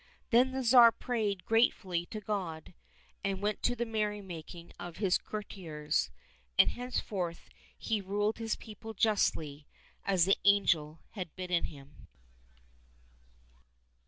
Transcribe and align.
Then 0.31 0.51
the 0.51 0.63
Tsar 0.63 0.91
prayed 0.91 1.45
gratefully 1.45 2.07
to 2.07 2.19
God, 2.19 2.73
and 3.23 3.39
went 3.39 3.61
to 3.61 3.75
the 3.75 3.85
merry 3.85 4.19
making 4.23 4.71
of 4.79 4.97
his 4.97 5.19
courtiers, 5.19 6.09
and 6.57 6.71
henceforth 6.71 7.49
he 7.77 8.01
ruled 8.01 8.39
his 8.39 8.55
people 8.55 8.95
justly, 8.95 9.67
as 10.03 10.25
the 10.25 10.37
angel 10.43 11.01
had 11.11 11.35
bidden 11.35 11.65
him. 11.65 12.07